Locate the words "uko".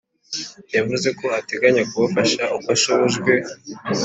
2.55-2.67